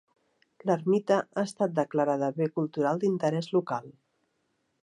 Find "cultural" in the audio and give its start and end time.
2.57-3.05